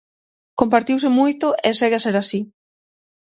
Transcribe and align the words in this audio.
Compartiuse 0.59 1.09
moito 1.19 1.47
e 1.67 1.69
segue 1.79 1.97
a 1.97 2.03
ser 2.05 2.15
así. 2.17 2.39